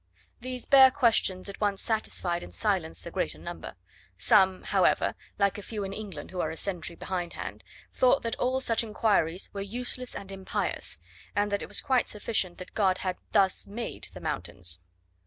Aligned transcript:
These 0.39 0.65
bare 0.65 0.89
questions 0.89 1.47
at 1.47 1.61
once 1.61 1.79
satisfied 1.79 2.41
and 2.41 2.51
silenced 2.51 3.03
the 3.03 3.11
greater 3.11 3.37
number; 3.37 3.75
some, 4.17 4.63
however 4.63 5.13
(like 5.37 5.59
a 5.59 5.61
few 5.61 5.83
in 5.83 5.93
England 5.93 6.31
who 6.31 6.39
are 6.39 6.49
a 6.49 6.57
century 6.57 6.95
behindhand), 6.95 7.63
thought 7.93 8.23
that 8.23 8.35
all 8.37 8.59
such 8.61 8.83
inquiries 8.83 9.51
were 9.53 9.61
useless 9.61 10.15
and 10.15 10.31
impious; 10.31 10.97
and 11.35 11.51
that 11.51 11.61
it 11.61 11.67
was 11.67 11.81
quite 11.81 12.09
sufficient 12.09 12.57
that 12.57 12.73
God 12.73 12.97
had 13.05 13.17
thus 13.31 13.67
made 13.67 14.07
the 14.15 14.19
mountains. 14.21 14.79